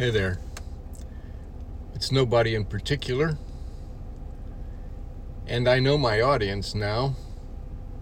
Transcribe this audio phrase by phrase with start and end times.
[0.00, 0.40] Hey there.
[1.94, 3.36] It's nobody in particular.
[5.46, 7.16] And I know my audience now.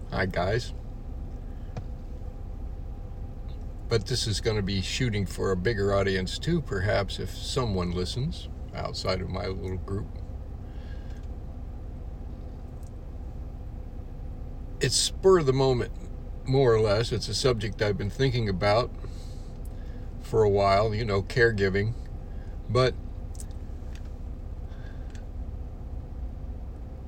[0.09, 0.71] Hi, guys.
[3.89, 7.91] But this is going to be shooting for a bigger audience too, perhaps, if someone
[7.91, 10.07] listens outside of my little group.
[14.79, 15.91] It's spur of the moment,
[16.45, 17.11] more or less.
[17.11, 18.89] It's a subject I've been thinking about
[20.29, 21.93] for a while, you know, caregiving.
[22.69, 22.93] But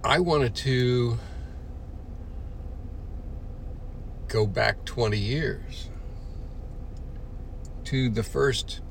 [0.04, 1.20] I wanted to
[4.28, 5.90] go back 20 years
[7.84, 8.82] to the first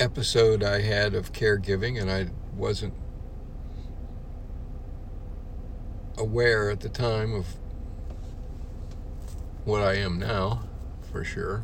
[0.00, 2.94] episode I had of caregiving, and I wasn't
[6.18, 7.46] aware at the time of
[9.64, 10.64] what I am now,
[11.12, 11.62] for sure.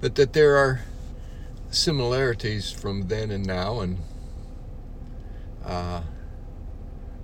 [0.00, 0.80] But that there are
[1.70, 3.98] similarities from then and now, and
[5.64, 6.02] uh,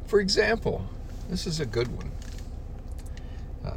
[0.06, 0.86] for example,
[1.28, 2.12] this is a good one.
[3.64, 3.76] Uh,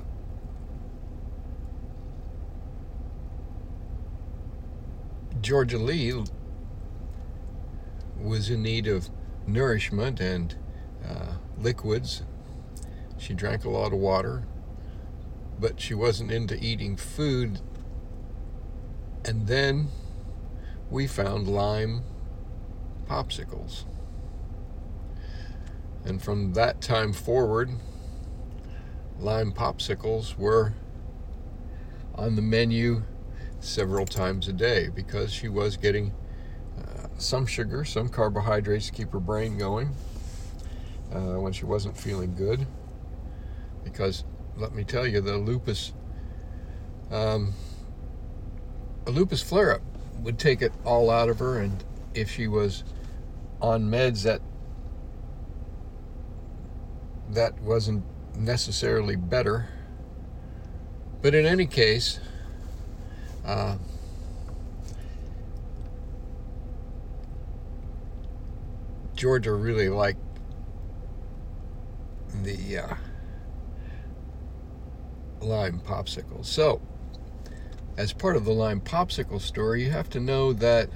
[5.41, 6.23] Georgia Lee
[8.21, 9.09] was in need of
[9.47, 10.55] nourishment and
[11.07, 12.23] uh, liquids.
[13.17, 14.43] She drank a lot of water,
[15.59, 17.59] but she wasn't into eating food.
[19.25, 19.89] And then
[20.89, 22.03] we found lime
[23.07, 23.83] popsicles.
[26.05, 27.69] And from that time forward,
[29.19, 30.73] lime popsicles were
[32.15, 33.03] on the menu
[33.59, 36.13] several times a day because she was getting
[36.77, 39.93] uh, some sugar, some carbohydrates to keep her brain going
[41.13, 42.65] uh, when she wasn't feeling good.
[43.83, 44.23] Because
[44.57, 45.93] let me tell you, the lupus,
[47.11, 47.53] um,
[49.09, 49.81] a lupus flare up
[50.21, 52.83] would take it all out of her, and if she was
[53.59, 54.39] on meds that
[57.31, 58.03] that wasn't
[58.37, 59.67] necessarily better.
[61.21, 62.19] But in any case,
[63.45, 63.77] uh,
[69.15, 70.19] Georgia really liked
[72.43, 72.95] the uh,
[75.41, 76.45] lime popsicles.
[76.45, 76.81] So,
[77.99, 80.89] as part of the lime popsicle story, you have to know that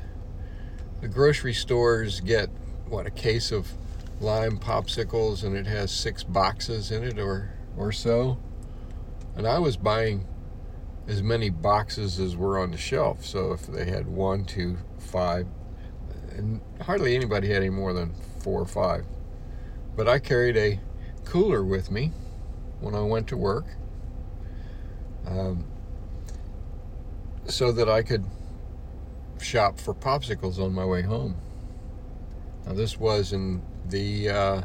[1.01, 2.47] the grocery stores get
[2.87, 3.73] what a case of
[4.21, 8.39] lime popsicles and it has six boxes in it or or so.
[9.35, 10.25] And I was buying
[11.05, 13.25] as many boxes as were on the shelf.
[13.25, 15.45] So if they had one, two, five,
[16.29, 19.05] and hardly anybody had any more than four or five.
[19.97, 20.79] But I carried a
[21.25, 22.13] cooler with me
[22.79, 23.65] when I went to work
[25.27, 25.65] um,
[27.45, 28.25] so that I could
[29.41, 31.37] shop for popsicles on my way home.
[32.65, 34.61] Now, this was in the uh,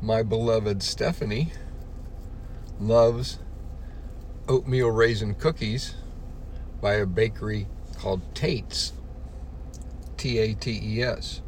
[0.00, 1.52] my beloved Stephanie
[2.80, 3.38] loves
[4.48, 5.94] oatmeal raisin cookies
[6.80, 7.68] by a bakery
[8.02, 8.92] called Tate's.
[10.16, 11.40] T A T E S.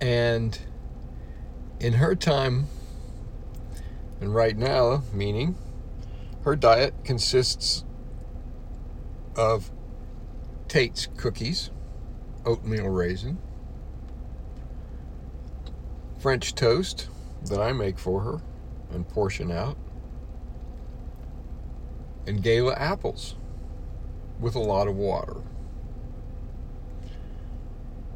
[0.00, 0.56] And
[1.80, 2.66] in her time
[4.20, 5.56] and right now, meaning
[6.44, 7.84] her diet consists
[9.36, 9.70] of
[10.68, 11.70] Tate's cookies,
[12.46, 13.38] oatmeal raisin,
[16.18, 17.08] French toast
[17.46, 18.40] that I make for her
[18.90, 19.76] and portion out,
[22.26, 23.36] and Gala apples
[24.40, 25.42] with a lot of water.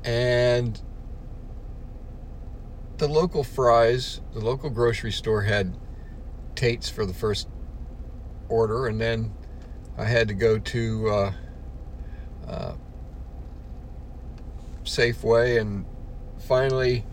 [0.05, 0.81] And
[2.99, 5.77] the local fries, the local grocery store had
[6.55, 7.49] Tate's for the first
[8.49, 9.33] order, and then
[9.97, 11.33] I had to go to uh,
[12.47, 12.75] uh,
[14.85, 15.85] Safeway and
[16.47, 17.05] finally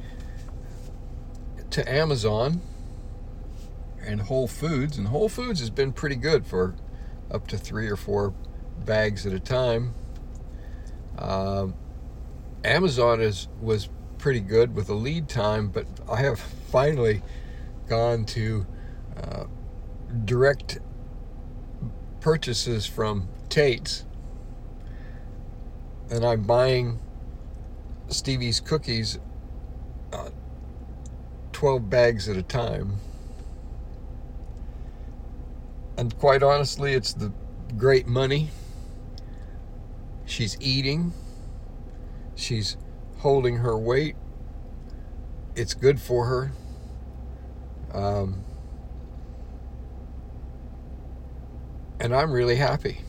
[1.72, 2.62] to Amazon
[4.02, 4.98] and Whole Foods.
[4.98, 6.76] And Whole Foods has been pretty good for
[7.32, 8.34] up to three or four
[8.86, 9.94] bags at a time.
[11.18, 11.76] Um,
[12.64, 17.22] Amazon is was pretty good with a lead time, but I have finally
[17.88, 18.66] gone to
[19.22, 19.46] uh,
[20.26, 20.80] direct
[22.20, 24.06] purchases from Tate's,
[26.10, 27.00] and I'm buying
[28.08, 29.20] Stevie's cookies,
[30.12, 30.30] uh,
[31.54, 32.98] 12 bags at a time.
[35.98, 37.32] And quite honestly, it's the
[37.78, 38.50] great money.
[40.26, 41.14] She's eating.
[42.36, 42.78] She's
[43.20, 44.16] holding her weight.
[45.56, 46.52] It's good for her.
[47.94, 48.44] Um,
[52.00, 53.00] and I'm really happy.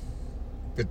[0.76, 0.86] But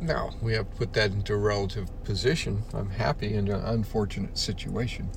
[0.00, 2.64] now we have to put that into a relative position.
[2.74, 5.10] I'm happy in an unfortunate situation.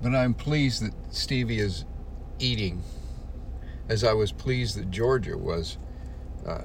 [0.00, 1.84] But I'm pleased that Stevie is
[2.38, 2.82] eating,
[3.88, 5.78] as I was pleased that Georgia was
[6.46, 6.62] uh,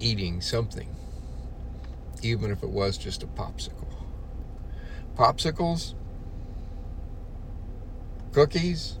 [0.00, 0.88] eating something,
[2.22, 3.88] even if it was just a popsicle.
[5.16, 5.94] Popsicles,
[8.32, 8.98] cookies,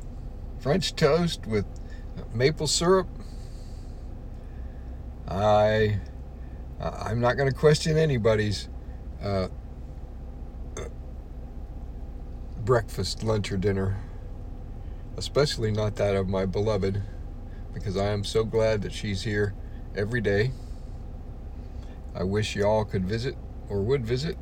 [0.60, 1.66] French toast with
[2.34, 3.08] maple syrup.
[5.28, 6.00] I
[6.80, 8.68] I'm not going to question anybody's
[9.22, 9.48] uh,
[12.64, 13.96] breakfast, lunch, or dinner,
[15.16, 17.02] especially not that of my beloved,
[17.72, 19.54] because I am so glad that she's here
[19.94, 20.52] every day.
[22.14, 23.36] I wish y'all could visit
[23.68, 24.36] or would visit,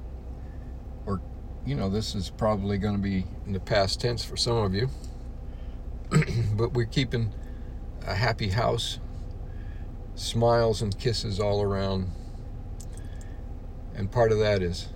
[1.07, 1.21] or
[1.65, 4.75] you know, this is probably going to be in the past tense for some of
[4.75, 4.89] you,
[6.55, 7.33] but we're keeping
[8.07, 8.99] a happy house,
[10.15, 12.11] smiles and kisses all around.
[13.95, 14.89] And part of that is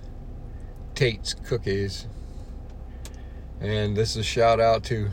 [0.95, 2.07] Tate's Cookies.
[3.61, 5.11] And this is a shout out to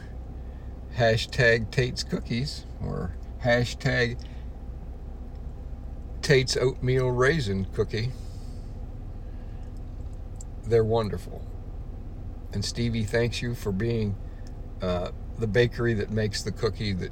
[0.97, 4.19] hashtag Tate's Cookies or hashtag
[6.23, 8.11] Tate's Oatmeal Raisin Cookie.
[10.64, 11.44] They're wonderful.
[12.52, 14.17] And Stevie thanks you for being
[14.81, 17.11] uh, the bakery that makes the cookie that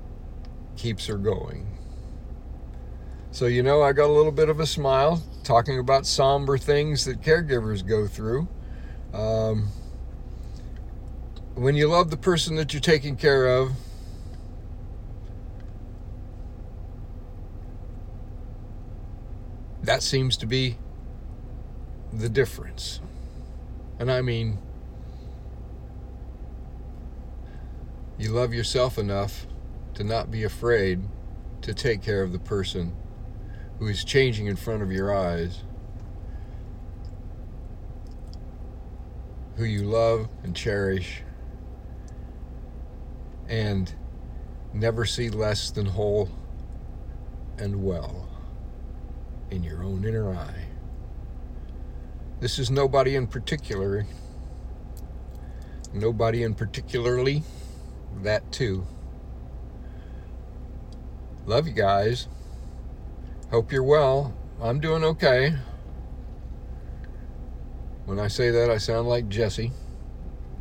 [0.77, 1.67] keeps her going.
[3.33, 7.05] So, you know, I got a little bit of a smile talking about somber things
[7.05, 8.49] that caregivers go through.
[9.13, 9.69] Um,
[11.55, 13.73] when you love the person that you're taking care of,
[19.91, 20.79] that seems to be
[22.13, 23.01] the difference.
[23.99, 24.57] And I mean,
[28.17, 29.49] you love yourself enough
[29.95, 31.03] to not be afraid
[31.63, 32.95] to take care of the person
[33.81, 35.65] who is changing in front of your eyes,
[39.57, 41.23] who you love and cherish,
[43.49, 43.93] and
[44.73, 46.31] never see less than whole
[47.59, 48.30] and well
[49.51, 50.65] in your own inner eye.
[52.41, 54.07] This is nobody in particular.
[55.93, 57.43] Nobody in particularly.
[58.23, 58.87] That too.
[61.47, 62.29] Love you guys.
[63.51, 64.35] Hope you're well.
[64.63, 65.55] I'm doing okay.
[68.07, 69.73] When I say that, I sound like Jesse.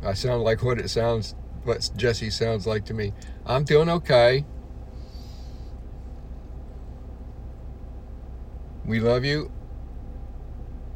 [0.02, 3.12] I sound like what it sounds, what Jesse sounds like to me.
[3.44, 4.44] I'm doing okay.
[8.90, 9.52] We love you.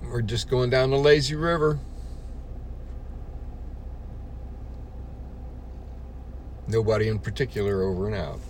[0.02, 1.78] We're just going down the lazy river.
[6.66, 8.40] Nobody in particular over and out.